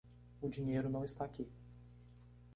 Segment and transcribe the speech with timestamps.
[0.41, 1.47] O dinheiro não está aqui.